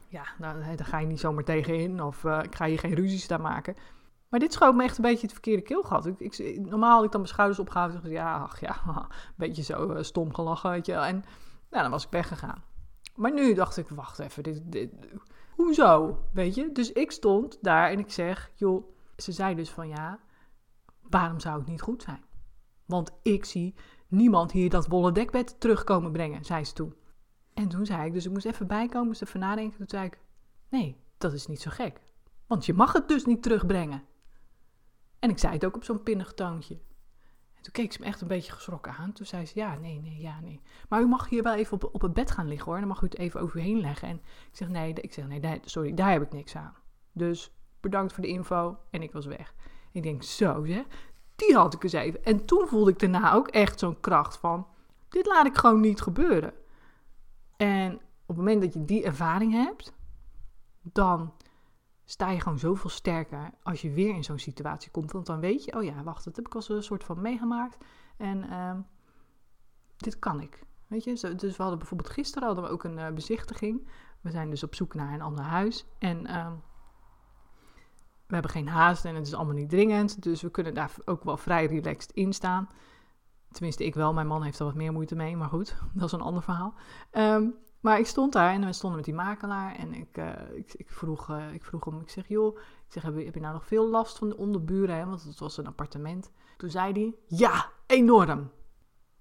Ja, 0.08 0.24
nou, 0.38 0.76
daar 0.76 0.86
ga 0.86 0.98
je 0.98 1.06
niet 1.06 1.20
zomaar 1.20 1.44
tegenin. 1.44 2.02
Of 2.02 2.24
uh, 2.24 2.38
ik 2.42 2.54
ga 2.54 2.64
je 2.64 2.78
geen 2.78 2.94
ruzies 2.94 3.26
daar 3.26 3.40
maken. 3.40 3.74
Maar 4.28 4.40
dit 4.40 4.52
schoot 4.52 4.74
me 4.74 4.82
echt 4.82 4.96
een 4.96 5.02
beetje 5.02 5.22
het 5.22 5.32
verkeerde 5.32 5.62
keelgat. 5.62 6.06
Ik, 6.06 6.38
ik, 6.38 6.66
normaal 6.66 6.94
had 6.94 7.04
ik 7.04 7.10
dan 7.10 7.20
mijn 7.20 7.32
schouders 7.32 7.58
opgehouden 7.58 8.02
en 8.04 8.10
ja, 8.10 8.38
ach 8.38 8.60
ja, 8.60 8.82
een 8.86 9.06
beetje 9.36 9.62
zo 9.62 9.92
uh, 9.92 10.02
stom 10.02 10.34
gelachen, 10.34 10.70
weet 10.70 10.86
je. 10.86 10.92
En 10.92 11.24
nou, 11.70 11.82
dan 11.82 11.90
was 11.90 12.04
ik 12.04 12.10
weggegaan. 12.10 12.64
Maar 13.14 13.32
nu 13.32 13.54
dacht 13.54 13.76
ik, 13.76 13.88
wacht 13.88 14.18
even, 14.18 14.42
dit, 14.42 14.62
dit, 14.64 14.90
hoezo, 15.54 16.18
weet 16.32 16.54
je? 16.54 16.72
Dus 16.72 16.92
ik 16.92 17.10
stond 17.10 17.58
daar 17.60 17.90
en 17.90 17.98
ik 17.98 18.12
zeg, 18.12 18.50
joh, 18.54 18.84
ze 19.16 19.32
zei 19.32 19.54
dus 19.54 19.70
van 19.70 19.88
ja, 19.88 20.18
waarom 21.02 21.40
zou 21.40 21.58
het 21.58 21.68
niet 21.68 21.80
goed 21.82 22.02
zijn? 22.02 22.24
Want 22.86 23.10
ik 23.22 23.44
zie 23.44 23.74
niemand 24.08 24.52
hier 24.52 24.70
dat 24.70 24.86
wollen 24.86 25.14
dekbed 25.14 25.60
terugkomen 25.60 26.12
brengen, 26.12 26.44
zei 26.44 26.64
ze 26.64 26.72
toen. 26.72 26.94
En 27.56 27.68
toen 27.68 27.86
zei 27.86 28.06
ik, 28.06 28.12
dus 28.12 28.24
ik 28.24 28.32
moest 28.32 28.46
even 28.46 28.66
bijkomen, 28.66 29.06
moest 29.06 29.22
even 29.22 29.40
nadenken. 29.40 29.76
Toen 29.78 29.88
zei 29.88 30.04
ik, 30.04 30.18
nee, 30.68 30.96
dat 31.18 31.32
is 31.32 31.46
niet 31.46 31.60
zo 31.60 31.70
gek. 31.70 32.00
Want 32.46 32.66
je 32.66 32.74
mag 32.74 32.92
het 32.92 33.08
dus 33.08 33.24
niet 33.24 33.42
terugbrengen. 33.42 34.04
En 35.18 35.30
ik 35.30 35.38
zei 35.38 35.52
het 35.52 35.64
ook 35.64 35.76
op 35.76 35.84
zo'n 35.84 36.02
pinnig 36.02 36.34
toontje. 36.34 36.74
En 37.54 37.62
toen 37.62 37.72
keek 37.72 37.92
ze 37.92 38.00
me 38.00 38.06
echt 38.06 38.20
een 38.20 38.28
beetje 38.28 38.52
geschrokken 38.52 38.92
aan. 38.92 39.12
Toen 39.12 39.26
zei 39.26 39.46
ze, 39.46 39.58
ja, 39.58 39.74
nee, 39.74 40.00
nee, 40.00 40.20
ja, 40.20 40.40
nee. 40.40 40.60
Maar 40.88 41.00
u 41.00 41.06
mag 41.06 41.28
hier 41.28 41.42
wel 41.42 41.54
even 41.54 41.72
op, 41.72 41.94
op 41.94 42.02
het 42.02 42.12
bed 42.12 42.30
gaan 42.30 42.48
liggen 42.48 42.66
hoor. 42.66 42.78
Dan 42.78 42.88
mag 42.88 43.00
u 43.00 43.04
het 43.04 43.18
even 43.18 43.40
over 43.40 43.58
u 43.58 43.62
heen 43.62 43.80
leggen. 43.80 44.08
En 44.08 44.16
ik 44.50 44.56
zeg, 44.56 44.68
nee, 44.68 44.92
ik 44.92 45.12
zeg, 45.12 45.26
nee, 45.26 45.60
sorry, 45.64 45.94
daar 45.94 46.10
heb 46.10 46.22
ik 46.22 46.32
niks 46.32 46.56
aan. 46.56 46.74
Dus 47.12 47.50
bedankt 47.80 48.12
voor 48.12 48.22
de 48.22 48.28
info. 48.28 48.78
En 48.90 49.02
ik 49.02 49.12
was 49.12 49.26
weg. 49.26 49.54
ik 49.92 50.02
denk, 50.02 50.22
zo 50.22 50.64
hè, 50.64 50.82
die 51.36 51.54
had 51.54 51.74
ik 51.74 51.82
eens 51.82 51.92
even. 51.92 52.24
En 52.24 52.44
toen 52.44 52.68
voelde 52.68 52.90
ik 52.90 52.98
daarna 52.98 53.32
ook 53.32 53.48
echt 53.48 53.78
zo'n 53.78 54.00
kracht 54.00 54.36
van, 54.36 54.66
dit 55.08 55.26
laat 55.26 55.46
ik 55.46 55.56
gewoon 55.56 55.80
niet 55.80 56.00
gebeuren. 56.00 56.52
En 57.56 57.94
op 57.94 58.26
het 58.26 58.36
moment 58.36 58.62
dat 58.62 58.72
je 58.72 58.84
die 58.84 59.04
ervaring 59.04 59.52
hebt, 59.52 59.92
dan 60.82 61.32
sta 62.04 62.30
je 62.30 62.40
gewoon 62.40 62.58
zoveel 62.58 62.90
sterker 62.90 63.50
als 63.62 63.82
je 63.82 63.90
weer 63.90 64.14
in 64.14 64.24
zo'n 64.24 64.38
situatie 64.38 64.90
komt. 64.90 65.12
Want 65.12 65.26
dan 65.26 65.40
weet 65.40 65.64
je, 65.64 65.76
oh 65.76 65.84
ja, 65.84 66.02
wacht, 66.02 66.24
dat 66.24 66.36
heb 66.36 66.46
ik 66.46 66.54
als 66.54 66.68
een 66.68 66.82
soort 66.82 67.04
van 67.04 67.20
meegemaakt. 67.20 67.84
En 68.16 68.44
uh, 68.44 68.76
dit 69.96 70.18
kan 70.18 70.40
ik. 70.40 70.64
Weet 70.86 71.04
je, 71.04 71.34
dus 71.34 71.56
we 71.56 71.62
hadden 71.62 71.78
bijvoorbeeld 71.78 72.10
gisteren 72.10 72.46
hadden 72.46 72.64
we 72.64 72.70
ook 72.70 72.84
een 72.84 72.98
uh, 72.98 73.10
bezichtiging. 73.10 73.88
We 74.20 74.30
zijn 74.30 74.50
dus 74.50 74.62
op 74.62 74.74
zoek 74.74 74.94
naar 74.94 75.14
een 75.14 75.22
ander 75.22 75.44
huis. 75.44 75.86
En 75.98 76.26
uh, 76.26 76.52
we 78.26 78.34
hebben 78.34 78.50
geen 78.50 78.68
haast 78.68 79.04
en 79.04 79.14
het 79.14 79.26
is 79.26 79.34
allemaal 79.34 79.54
niet 79.54 79.70
dringend. 79.70 80.22
Dus 80.22 80.42
we 80.42 80.50
kunnen 80.50 80.74
daar 80.74 80.90
ook 81.04 81.24
wel 81.24 81.36
vrij 81.36 81.66
relaxed 81.66 82.12
in 82.12 82.32
staan. 82.32 82.68
Tenminste, 83.50 83.84
ik 83.84 83.94
wel. 83.94 84.12
Mijn 84.12 84.26
man 84.26 84.42
heeft 84.42 84.58
er 84.58 84.64
wat 84.64 84.74
meer 84.74 84.92
moeite 84.92 85.14
mee, 85.14 85.36
maar 85.36 85.48
goed, 85.48 85.76
dat 85.94 86.06
is 86.06 86.12
een 86.12 86.20
ander 86.20 86.42
verhaal. 86.42 86.74
Ehm, 87.10 87.48
maar 87.80 87.98
ik 87.98 88.06
stond 88.06 88.32
daar 88.32 88.52
en 88.52 88.64
we 88.64 88.72
stonden 88.72 88.96
met 88.96 89.04
die 89.06 89.14
makelaar 89.14 89.74
en 89.74 89.94
ik, 89.94 90.16
uh, 90.18 90.32
ik, 90.54 90.74
ik, 90.74 90.90
vroeg, 90.90 91.30
uh, 91.30 91.52
ik 91.52 91.64
vroeg 91.64 91.84
hem, 91.84 92.00
ik 92.00 92.10
zeg, 92.10 92.28
joh, 92.28 92.58
ik 92.58 92.92
zeg, 92.92 93.02
heb 93.02 93.16
je, 93.16 93.24
heb 93.24 93.34
je 93.34 93.40
nou 93.40 93.52
nog 93.52 93.66
veel 93.66 93.88
last 93.88 94.18
van 94.18 94.28
de 94.28 94.36
onderburen? 94.36 94.96
Hè? 94.96 95.06
Want 95.06 95.22
het 95.22 95.38
was 95.38 95.56
een 95.56 95.66
appartement. 95.66 96.30
Toen 96.56 96.70
zei 96.70 96.92
hij, 96.92 97.14
ja, 97.26 97.70
enorm. 97.86 98.50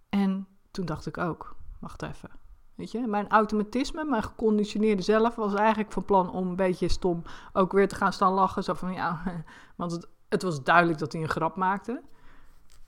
En 0.09 0.47
toen 0.71 0.85
dacht 0.85 1.05
ik 1.05 1.17
ook, 1.17 1.55
wacht 1.79 2.01
even. 2.01 2.29
Weet 2.75 2.91
je, 2.91 3.07
mijn 3.07 3.29
automatisme, 3.29 4.05
mijn 4.05 4.23
geconditioneerde 4.23 5.01
zelf 5.01 5.35
was 5.35 5.53
eigenlijk 5.53 5.91
van 5.91 6.05
plan 6.05 6.31
om 6.31 6.47
een 6.47 6.55
beetje 6.55 6.87
stom 6.87 7.21
ook 7.53 7.71
weer 7.71 7.87
te 7.87 7.95
gaan 7.95 8.13
staan 8.13 8.33
lachen. 8.33 8.63
Zo 8.63 8.73
van 8.73 8.93
ja, 8.93 9.21
want 9.77 9.91
het, 9.91 10.07
het 10.29 10.41
was 10.41 10.63
duidelijk 10.63 10.99
dat 10.99 11.11
hij 11.11 11.21
een 11.21 11.29
grap 11.29 11.55
maakte. 11.55 12.01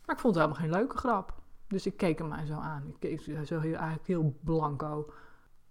Maar 0.08 0.16
ik 0.16 0.22
vond 0.22 0.36
het 0.36 0.44
helemaal 0.44 0.64
geen 0.64 0.80
leuke 0.80 0.98
grap. 0.98 1.34
Dus 1.68 1.86
ik 1.86 1.98
keek 1.98 2.18
hem 2.18 2.28
maar 2.28 2.46
zo 2.46 2.54
aan. 2.54 2.88
Ik 2.88 3.00
keek 3.00 3.22
zo 3.22 3.60
heel, 3.60 3.76
eigenlijk 3.76 4.08
heel 4.08 4.38
blanco. 4.44 5.12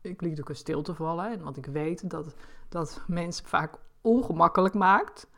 Ik 0.01 0.21
liet 0.21 0.41
ook 0.41 0.49
een 0.49 0.57
stilte 0.57 0.95
vallen. 0.95 1.43
Want 1.43 1.57
ik 1.57 1.67
weet 1.67 2.11
dat, 2.11 2.35
dat 2.69 3.05
mensen 3.07 3.47
vaak 3.47 3.79
ongemakkelijk 4.01 4.75
maakt. 4.75 5.29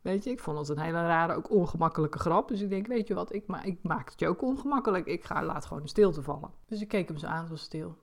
Weet 0.00 0.24
je, 0.24 0.30
ik 0.30 0.40
vond 0.40 0.58
het 0.58 0.68
een 0.68 0.78
hele 0.78 1.06
rare, 1.06 1.34
ook 1.34 1.50
ongemakkelijke 1.50 2.18
grap. 2.18 2.48
Dus 2.48 2.60
ik 2.60 2.68
denk, 2.68 2.86
weet 2.86 3.06
je 3.06 3.14
wat, 3.14 3.34
ik, 3.34 3.44
ik 3.62 3.82
maak 3.82 4.10
het 4.10 4.20
je 4.20 4.28
ook 4.28 4.42
ongemakkelijk. 4.42 5.06
Ik 5.06 5.24
ga, 5.24 5.44
laat 5.44 5.66
gewoon 5.66 5.82
een 5.82 5.88
stilte 5.88 6.22
vallen. 6.22 6.50
Dus 6.66 6.80
ik 6.80 6.88
keek 6.88 7.08
hem 7.08 7.16
zo 7.16 7.26
aan, 7.26 7.46
zo 7.46 7.56
stil. 7.56 7.98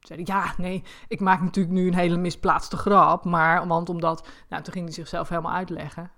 Zei 0.00 0.22
hij, 0.22 0.34
ja, 0.36 0.54
nee, 0.56 0.84
ik 1.08 1.20
maak 1.20 1.40
natuurlijk 1.40 1.74
nu 1.74 1.86
een 1.86 1.94
hele 1.94 2.16
misplaatste 2.16 2.76
grap. 2.76 3.24
Maar, 3.24 3.66
want 3.66 3.88
omdat, 3.88 4.28
nou, 4.48 4.62
toen 4.62 4.72
ging 4.72 4.84
hij 4.84 4.94
zichzelf 4.94 5.28
helemaal 5.28 5.52
uitleggen. 5.52 6.10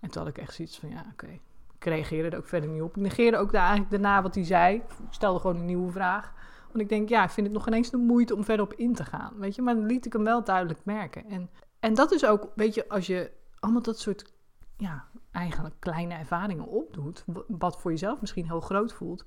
En 0.00 0.10
toen 0.10 0.22
had 0.22 0.30
ik 0.30 0.38
echt 0.38 0.54
zoiets 0.54 0.78
van, 0.78 0.88
ja, 0.88 1.04
oké. 1.12 1.38
Ik 1.80 1.86
reageerde 1.86 2.30
er 2.30 2.36
ook 2.36 2.46
verder 2.46 2.70
niet 2.70 2.82
op. 2.82 2.96
Ik 2.96 3.02
negeerde 3.02 3.36
ook 3.36 3.52
eigenlijk 3.52 3.90
daarna 3.90 4.22
wat 4.22 4.34
hij 4.34 4.44
zei. 4.44 4.76
Ik 4.76 4.84
stelde 5.10 5.40
gewoon 5.40 5.56
een 5.56 5.64
nieuwe 5.64 5.92
vraag. 5.92 6.32
Want 6.66 6.80
ik 6.80 6.88
denk, 6.88 7.08
ja, 7.08 7.24
ik 7.24 7.30
vind 7.30 7.46
het 7.46 7.56
nog 7.56 7.66
ineens 7.66 7.90
de 7.90 7.96
moeite 7.96 8.34
om 8.34 8.44
verder 8.44 8.64
op 8.64 8.72
in 8.72 8.94
te 8.94 9.04
gaan. 9.04 9.38
Weet 9.38 9.54
je, 9.54 9.62
maar 9.62 9.74
dan 9.74 9.86
liet 9.86 10.06
ik 10.06 10.12
hem 10.12 10.24
wel 10.24 10.44
duidelijk 10.44 10.84
merken. 10.84 11.24
En, 11.24 11.50
en 11.78 11.94
dat 11.94 12.12
is 12.12 12.26
ook, 12.26 12.52
weet 12.54 12.74
je, 12.74 12.88
als 12.88 13.06
je 13.06 13.30
allemaal 13.58 13.82
dat 13.82 13.98
soort, 13.98 14.32
ja, 14.76 15.04
eigenlijk 15.32 15.74
kleine 15.78 16.14
ervaringen 16.14 16.66
opdoet. 16.66 17.24
Wat 17.46 17.80
voor 17.80 17.90
jezelf 17.90 18.20
misschien 18.20 18.46
heel 18.46 18.60
groot 18.60 18.92
voelt. 18.92 19.24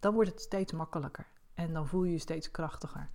Dan 0.00 0.14
wordt 0.14 0.30
het 0.30 0.40
steeds 0.40 0.72
makkelijker. 0.72 1.26
En 1.54 1.72
dan 1.72 1.86
voel 1.86 2.04
je 2.04 2.12
je 2.12 2.18
steeds 2.18 2.50
krachtiger. 2.50 3.08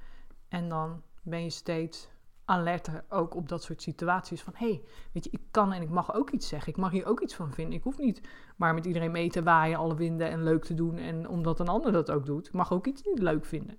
En 0.48 0.70
dan 0.70 1.02
ben 1.22 1.44
je 1.44 1.50
steeds 1.50 2.10
alerter 2.52 3.04
ook 3.10 3.36
op 3.36 3.50
dat 3.50 3.64
soort 3.64 3.82
situaties. 3.82 4.42
Van 4.42 4.54
hé, 4.56 4.70
hey, 4.70 4.84
weet 5.12 5.24
je, 5.24 5.30
ik 5.32 5.42
kan 5.52 5.74
en 5.74 5.82
ik 5.82 5.90
mag 5.90 6.14
ook 6.14 6.30
iets 6.30 6.48
zeggen. 6.48 6.72
Ik 6.72 6.78
mag 6.78 6.92
hier 6.92 7.06
ook 7.06 7.20
iets 7.20 7.36
van 7.36 7.54
vinden. 7.54 7.78
Ik 7.78 7.84
hoef 7.84 7.98
niet 7.98 8.22
maar 8.56 8.74
met 8.74 8.86
iedereen 8.86 9.12
mee 9.12 9.30
te 9.30 9.44
waaien, 9.44 9.78
alle 9.78 9.96
winden 9.96 10.30
en 10.30 10.44
leuk 10.44 10.64
te 10.64 10.74
doen. 10.74 10.98
En 10.98 11.28
omdat 11.28 11.60
een 11.60 11.68
ander 11.68 11.92
dat 11.92 12.12
ook 12.12 12.26
doet, 12.26 12.52
mag 12.52 12.72
ook 12.72 12.88
iets 12.88 13.04
niet 13.04 13.20
leuk 13.20 13.46
vinden. 13.46 13.78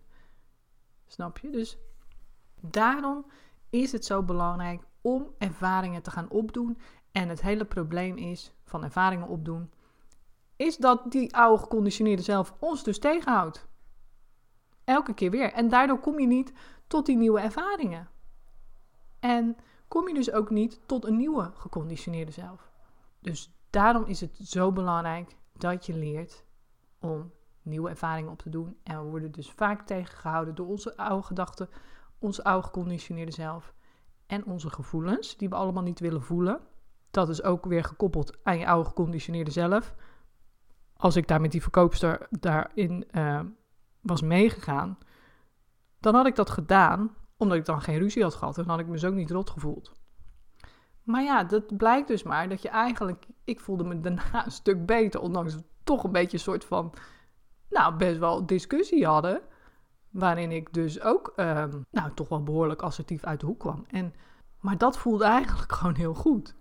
Snap 1.07 1.39
je? 1.39 1.51
Dus 1.51 1.79
daarom 2.61 3.27
is 3.71 3.93
het 3.93 4.05
zo 4.05 4.23
belangrijk 4.23 4.83
om 5.01 5.35
ervaringen 5.39 6.03
te 6.03 6.11
gaan 6.11 6.31
opdoen. 6.31 6.79
En 7.13 7.29
het 7.29 7.43
hele 7.43 7.65
probleem 7.65 8.17
is 8.17 8.55
van 8.65 8.85
ervaringen 8.85 9.29
opdoen, 9.29 9.71
is 10.57 10.77
dat 10.77 11.13
die 11.13 11.37
oude 11.37 11.63
geconditioneerde 11.63 12.23
zelf 12.23 12.55
ons 12.59 12.85
dus 12.85 12.99
tegenhoudt. 12.99 13.69
Elke 14.85 15.15
keer 15.15 15.31
weer. 15.31 15.53
En 15.53 15.69
daardoor 15.69 15.99
kom 15.99 16.21
je 16.21 16.27
niet 16.27 16.53
tot 16.87 17.07
die 17.07 17.17
nieuwe 17.17 17.41
ervaringen. 17.41 18.09
En 19.23 19.57
kom 19.89 20.09
je 20.09 20.15
dus 20.15 20.33
ook 20.33 20.51
niet 20.51 20.81
tot 20.87 21.05
een 21.05 21.17
nieuwe 21.17 21.51
geconditioneerde 21.55 22.33
zelf. 22.33 22.71
Dus 23.21 23.53
daarom 23.71 24.05
is 24.05 24.21
het 24.21 24.37
zo 24.43 24.73
belangrijk 24.73 25.37
dat 25.53 25.87
je 25.87 25.95
leert 25.95 26.45
om 27.01 27.33
nieuwe 27.63 27.89
ervaringen 27.89 28.31
op 28.31 28.39
te 28.39 28.51
doen. 28.51 28.77
En 28.83 29.05
we 29.05 29.11
worden 29.11 29.33
dus 29.33 29.51
vaak 29.51 29.87
tegengehouden 29.87 30.55
door 30.55 30.67
onze 30.67 30.97
oude 30.97 31.27
gedachten, 31.27 31.69
onze 32.19 32.45
oude 32.45 32.67
geconditioneerde 32.67 33.33
zelf 33.33 33.75
en 34.27 34.45
onze 34.45 34.71
gevoelens, 34.71 35.37
die 35.37 35.49
we 35.49 35.55
allemaal 35.55 35.83
niet 35.83 36.01
willen 36.01 36.23
voelen. 36.23 36.61
Dat 37.11 37.29
is 37.29 37.43
ook 37.43 37.65
weer 37.65 37.85
gekoppeld 37.85 38.39
aan 38.43 38.59
je 38.59 38.67
oude 38.67 38.89
geconditioneerde 38.89 39.51
zelf. 39.51 39.95
Als 40.97 41.17
ik 41.17 41.29
daar 41.29 41.41
met 41.41 41.53
die 41.53 41.63
verkoopster 41.63 42.27
daarin 42.31 43.09
uh, 43.11 43.41
was 44.01 44.23
meegegaan, 44.23 44.99
dan 46.01 46.15
had 46.15 46.27
ik 46.27 46.37
dat 46.37 46.51
gedaan 46.51 47.17
omdat 47.43 47.59
ik 47.59 47.65
dan 47.65 47.83
geen 47.83 47.99
ruzie 47.99 48.23
had 48.23 48.35
gehad. 48.35 48.59
En 48.59 48.63
dan 48.63 48.73
had 48.73 48.81
ik 48.81 48.87
me 48.87 48.99
zo 48.99 49.09
ook 49.09 49.15
niet 49.15 49.31
rot 49.31 49.51
gevoeld. 49.51 49.93
Maar 51.03 51.23
ja, 51.23 51.45
dat 51.45 51.77
blijkt 51.77 52.09
dus 52.09 52.23
maar 52.23 52.49
dat 52.49 52.63
je 52.63 52.69
eigenlijk... 52.69 53.27
Ik 53.45 53.61
voelde 53.61 53.85
me 53.85 54.01
daarna 54.01 54.45
een 54.45 54.51
stuk 54.51 54.87
beter, 54.87 55.21
ondanks 55.21 55.55
we 55.55 55.63
toch 55.85 56.05
een 56.05 56.13
beetje 56.13 56.37
een 56.37 56.43
soort 56.43 56.65
van... 56.65 56.93
Nou, 57.69 57.97
best 57.97 58.19
wel 58.19 58.47
discussie 58.47 59.07
hadden. 59.07 59.41
Waarin 60.11 60.51
ik 60.51 60.73
dus 60.73 61.01
ook, 61.01 61.33
ehm, 61.37 61.81
nou, 61.91 62.15
toch 62.15 62.29
wel 62.29 62.43
behoorlijk 62.43 62.83
assertief 62.83 63.25
uit 63.25 63.41
de 63.41 63.47
hoek 63.47 63.59
kwam. 63.59 63.85
En, 63.91 64.15
maar 64.61 64.79
dat 64.79 64.99
voelde 64.99 65.25
eigenlijk 65.25 65.73
gewoon 65.79 65.95
heel 65.95 66.15
goed. 66.15 66.55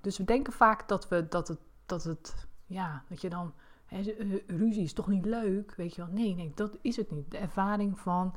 Dus 0.00 0.18
we 0.18 0.24
denken 0.24 0.52
vaak 0.52 0.88
dat 0.88 1.08
we, 1.08 1.28
dat 1.28 1.48
het, 1.48 1.58
dat 1.86 2.04
het, 2.04 2.46
ja, 2.66 3.04
dat 3.08 3.20
je 3.20 3.28
dan 3.28 3.52
eh, 3.88 4.06
ruzie 4.46 4.82
is 4.82 4.92
toch 4.92 5.08
niet 5.08 5.24
leuk, 5.24 5.74
weet 5.74 5.94
je 5.94 6.04
wel. 6.04 6.10
Nee, 6.12 6.34
nee, 6.34 6.52
dat 6.54 6.76
is 6.80 6.96
het 6.96 7.10
niet. 7.10 7.30
De 7.30 7.38
ervaring 7.38 7.98
van 7.98 8.34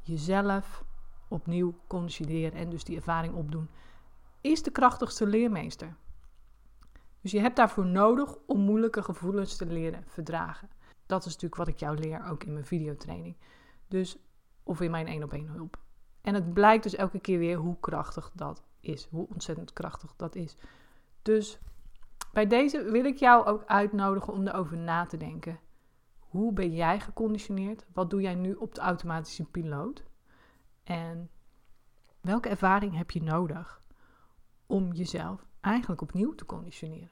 jezelf 0.00 0.84
opnieuw 1.28 1.74
consolideren 1.86 2.58
en 2.58 2.70
dus 2.70 2.84
die 2.84 2.96
ervaring 2.96 3.34
opdoen, 3.34 3.68
is 4.40 4.62
de 4.62 4.70
krachtigste 4.70 5.26
leermeester. 5.26 5.96
Dus 7.20 7.32
je 7.32 7.40
hebt 7.40 7.56
daarvoor 7.56 7.86
nodig 7.86 8.36
om 8.46 8.60
moeilijke 8.60 9.02
gevoelens 9.02 9.56
te 9.56 9.66
leren 9.66 10.04
verdragen. 10.06 10.68
Dat 11.06 11.20
is 11.20 11.32
natuurlijk 11.32 11.56
wat 11.56 11.68
ik 11.68 11.78
jou 11.78 11.98
leer 11.98 12.26
ook 12.30 12.44
in 12.44 12.52
mijn 12.52 12.64
videotraining. 12.64 13.36
Dus, 13.88 14.18
of 14.62 14.80
in 14.80 14.90
mijn 14.90 15.06
één 15.06 15.22
op 15.22 15.32
één 15.32 15.46
hulp. 15.46 15.78
En 16.20 16.34
het 16.34 16.52
blijkt 16.54 16.82
dus 16.82 16.94
elke 16.94 17.18
keer 17.18 17.38
weer 17.38 17.56
hoe 17.56 17.76
krachtig 17.80 18.30
dat 18.34 18.62
is. 18.80 19.06
Hoe 19.10 19.28
ontzettend 19.28 19.72
krachtig 19.72 20.14
dat 20.16 20.34
is. 20.34 20.56
Dus 21.22 21.58
bij 22.32 22.46
deze 22.46 22.82
wil 22.90 23.04
ik 23.04 23.16
jou 23.16 23.46
ook 23.46 23.64
uitnodigen 23.64 24.32
om 24.32 24.46
erover 24.46 24.76
na 24.76 25.06
te 25.06 25.16
denken. 25.16 25.58
Hoe 26.18 26.52
ben 26.52 26.74
jij 26.74 27.00
geconditioneerd? 27.00 27.84
Wat 27.92 28.10
doe 28.10 28.20
jij 28.20 28.34
nu 28.34 28.54
op 28.54 28.74
de 28.74 28.80
automatische 28.80 29.44
piloot? 29.44 30.04
En 30.84 31.30
welke 32.20 32.48
ervaring 32.48 32.96
heb 32.96 33.10
je 33.10 33.22
nodig 33.22 33.82
om 34.66 34.92
jezelf 34.92 35.46
eigenlijk 35.60 36.00
opnieuw 36.00 36.34
te 36.34 36.46
conditioneren? 36.46 37.10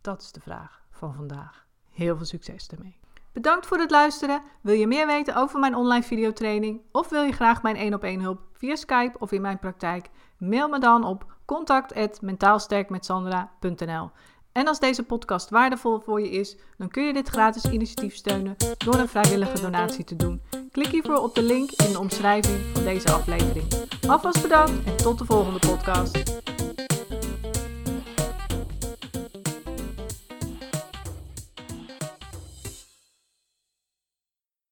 Dat 0.00 0.22
is 0.22 0.32
de 0.32 0.40
vraag 0.40 0.82
van 0.90 1.14
vandaag. 1.14 1.66
Heel 1.90 2.16
veel 2.16 2.26
succes 2.26 2.68
daarmee. 2.68 2.98
Bedankt 3.32 3.66
voor 3.66 3.78
het 3.78 3.90
luisteren. 3.90 4.42
Wil 4.60 4.74
je 4.74 4.86
meer 4.86 5.06
weten 5.06 5.36
over 5.36 5.60
mijn 5.60 5.74
online 5.74 6.02
videotraining 6.02 6.80
of 6.92 7.08
wil 7.08 7.22
je 7.22 7.32
graag 7.32 7.62
mijn 7.62 7.76
1 7.76 7.94
op 7.94 8.04
1 8.04 8.20
hulp 8.20 8.40
via 8.52 8.76
Skype 8.76 9.18
of 9.18 9.32
in 9.32 9.40
mijn 9.40 9.58
praktijk? 9.58 10.10
Mail 10.38 10.68
me 10.68 10.78
dan 10.78 11.04
op 11.04 11.32
contact@mentaalsterkmetsandra.nl. 11.44 14.10
En 14.52 14.66
als 14.66 14.78
deze 14.78 15.02
podcast 15.02 15.50
waardevol 15.50 16.00
voor 16.00 16.20
je 16.20 16.30
is, 16.30 16.56
dan 16.78 16.88
kun 16.88 17.06
je 17.06 17.12
dit 17.12 17.28
gratis 17.28 17.64
initiatief 17.64 18.14
steunen 18.14 18.56
door 18.78 18.94
een 18.94 19.08
vrijwillige 19.08 19.60
donatie 19.60 20.04
te 20.04 20.16
doen. 20.16 20.42
Klik 20.70 20.86
hiervoor 20.86 21.18
op 21.18 21.34
de 21.34 21.42
link 21.42 21.70
in 21.70 21.92
de 21.92 21.98
omschrijving 21.98 22.58
van 22.72 22.84
deze 22.84 23.10
aflevering. 23.12 23.66
Alvast 24.06 24.42
bedankt 24.42 24.84
en 24.86 24.96
tot 24.96 25.18
de 25.18 25.24
volgende 25.24 25.58
podcast. 25.58 26.18